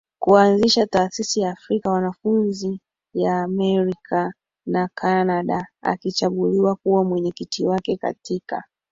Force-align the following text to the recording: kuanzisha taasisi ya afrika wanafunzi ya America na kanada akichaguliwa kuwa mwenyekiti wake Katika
kuanzisha 0.19 0.87
taasisi 0.87 1.39
ya 1.41 1.51
afrika 1.51 1.89
wanafunzi 1.89 2.79
ya 3.13 3.41
America 3.43 4.31
na 4.65 4.89
kanada 4.95 5.67
akichaguliwa 5.81 6.75
kuwa 6.75 7.03
mwenyekiti 7.03 7.65
wake 7.65 7.97
Katika 7.97 8.63